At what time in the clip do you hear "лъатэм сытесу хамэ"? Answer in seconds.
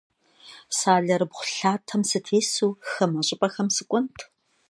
1.53-3.21